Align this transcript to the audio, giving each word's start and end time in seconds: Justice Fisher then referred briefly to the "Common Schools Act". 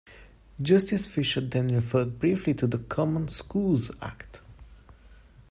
Justice 0.59 1.05
Fisher 1.07 1.41
then 1.41 1.67
referred 1.67 2.17
briefly 2.17 2.55
to 2.55 2.65
the 2.65 2.79
"Common 2.79 3.27
Schools 3.27 3.91
Act". 4.01 4.41